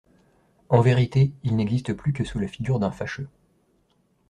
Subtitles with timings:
[0.69, 3.29] En vérité, il n'existe plus que sous la figure d'un fâcheux.